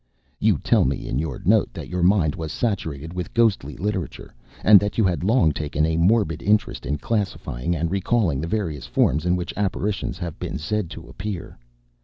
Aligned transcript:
You 0.39 0.57
tell 0.57 0.83
me 0.83 1.07
in 1.07 1.19
your 1.19 1.39
note 1.45 1.71
that 1.73 1.87
your 1.87 2.01
mind 2.01 2.33
was 2.33 2.51
saturated 2.51 3.13
with 3.13 3.35
ghostly 3.35 3.77
literature, 3.77 4.33
and 4.63 4.79
that 4.79 4.97
you 4.97 5.03
had 5.03 5.23
long 5.23 5.51
taken 5.51 5.85
a 5.85 5.95
morbid 5.95 6.41
interest 6.41 6.87
in 6.87 6.97
classifying 6.97 7.75
and 7.75 7.91
recalling 7.91 8.41
the 8.41 8.47
various 8.47 8.87
forms 8.87 9.27
in 9.27 9.35
which 9.35 9.53
apparitions 9.55 10.17
have 10.17 10.39
been 10.39 10.57
said 10.57 10.89
to 10.89 11.07
appear. 11.07 11.55